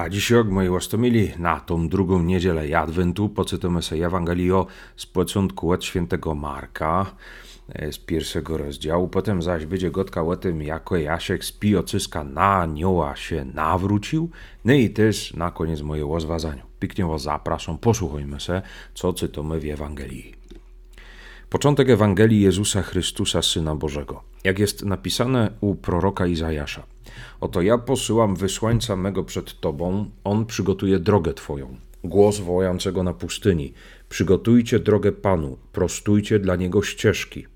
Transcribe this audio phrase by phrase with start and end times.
[0.00, 5.84] A dzisiaj, moi łastomili, na tą drugą niedzielę Adwentu poczytamy sobie Ewangelio z początku od
[5.84, 7.14] świętego Marka,
[7.68, 9.08] e, z pierwszego rozdziału.
[9.08, 14.30] Potem zaś będzie gotka o tym, jako Jasiek z Piocyska na anioła się nawrócił.
[14.64, 16.62] No i też na koniec moje łozwazaniu.
[16.78, 18.62] Pięknie was zapraszam, posłuchajmy se,
[18.94, 20.34] co czytamy w Ewangelii.
[21.50, 24.22] Początek Ewangelii Jezusa Chrystusa, Syna Bożego.
[24.44, 26.82] Jak jest napisane u proroka Izajasza.
[27.40, 31.76] Oto ja posyłam wysłańca mego przed Tobą, on przygotuje drogę Twoją.
[32.04, 33.72] Głos wołającego na pustyni.
[34.08, 37.46] Przygotujcie drogę Panu, prostujcie dla Niego ścieżki.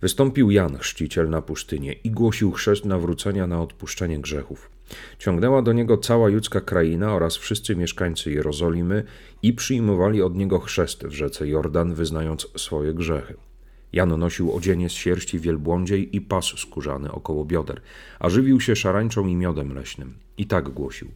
[0.00, 4.70] Wystąpił Jan, chrzciciel na pustynię i głosił chrzest nawrócenia na odpuszczenie grzechów.
[5.18, 9.04] Ciągnęła do niego cała judzka kraina oraz wszyscy mieszkańcy Jerozolimy
[9.42, 13.34] i przyjmowali od niego chrzest w rzece Jordan, wyznając swoje grzechy.
[13.92, 17.80] Jan nosił odzienie z sierści wielbłądziej i pas skórzany około bioder,
[18.18, 20.14] a żywił się szarańczą i miodem leśnym.
[20.38, 21.08] I tak głosił: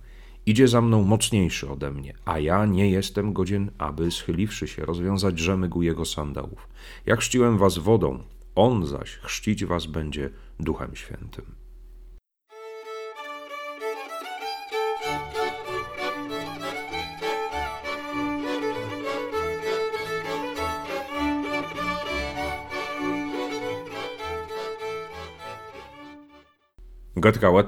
[0.47, 5.39] Idzie za mną mocniejszy ode mnie, a ja nie jestem godzien, aby schyliwszy się rozwiązać
[5.39, 6.69] rzemyk jego sandałów.
[7.07, 8.19] Jak chrzciłem was wodą,
[8.55, 10.31] on zaś chrzcić was będzie
[10.61, 11.64] Duchem Świętym.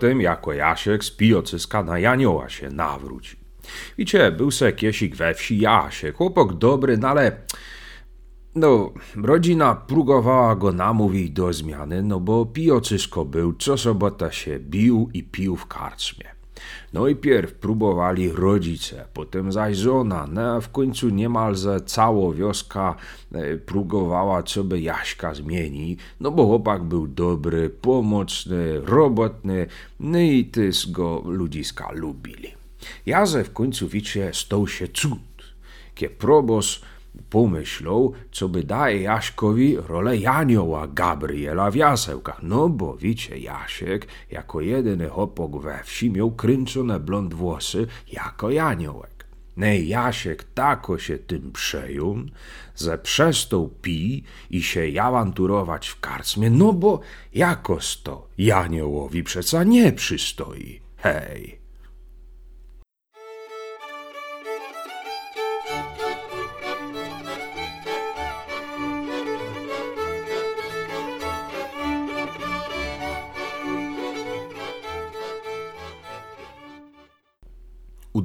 [0.01, 3.37] Tym, jako Jasiek z Piocyska na Janioła się nawróci.
[3.99, 7.37] Wiecie, był se kiesik we wsi Jasiek, chłopak dobry, no ale...
[8.55, 15.11] No, rodzina próbowała go namówić do zmiany, no bo Piocysko był, co sobota się bił
[15.15, 16.36] i pił w karczmie.
[16.93, 22.94] No i pierw próbowali rodzice, potem zaś żona, no a w końcu niemalże cała wioska
[23.33, 29.67] e, próbowała, co by Jaśka zmieni, no bo chłopak był dobry, pomocny, robotny,
[30.00, 32.55] no i też go ludziska lubili.
[33.06, 35.55] Jaze w końcu wiecie, stał się cud,
[35.94, 36.81] kie probos
[37.31, 42.43] pomyślał, co by daje Jaśkowi rolę Janioła Gabriela w jasełkach.
[42.43, 49.16] No bo wiecie, Jasiek jako jedyny chłopak we wsi miał kręcone blond włosy jako Janiołek.
[49.56, 52.16] No Jasiek tako się tym przejął,
[52.76, 57.00] że przestał pi i się awanturować w karczmie, no bo
[57.34, 60.81] jakoż to Janiołowi przeca nie przystoi.
[60.97, 61.66] Hej!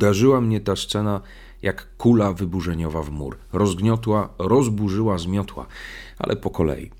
[0.01, 1.21] Uderzyła mnie ta scena
[1.61, 3.37] jak kula wyburzeniowa w mur.
[3.53, 5.65] Rozgniotła, rozburzyła, zmiotła,
[6.19, 6.91] ale po kolei.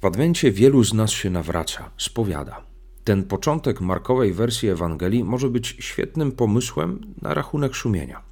[0.00, 2.62] W Adwencie wielu z nas się nawraca, spowiada.
[3.04, 8.22] Ten początek markowej wersji Ewangelii może być świetnym pomysłem na rachunek szumienia.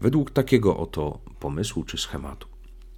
[0.00, 2.48] Według takiego oto pomysłu czy schematu.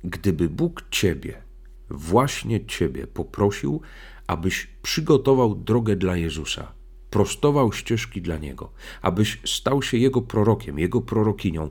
[0.05, 1.43] Gdyby Bóg Ciebie,
[1.91, 3.81] właśnie Ciebie poprosił,
[4.27, 6.73] abyś przygotował drogę dla Jezusa,
[7.17, 8.71] prostował ścieżki dla Niego,
[9.03, 11.71] abyś stał się Jego prorokiem, Jego prorokinią,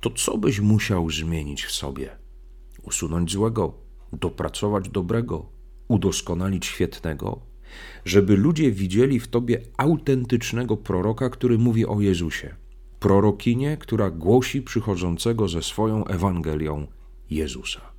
[0.00, 2.16] to co byś musiał zmienić w sobie?
[2.82, 3.74] Usunąć złego,
[4.12, 5.46] dopracować dobrego,
[5.88, 7.40] udoskonalić świetnego,
[8.04, 12.54] żeby ludzie widzieli w Tobie autentycznego proroka, który mówi o Jezusie,
[13.00, 16.86] prorokinię, która głosi przychodzącego ze swoją Ewangelią
[17.30, 17.97] Jezusa.